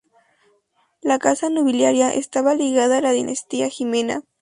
[1.03, 4.23] La casa nobiliaria estaba ligada a la dinastía Jimena.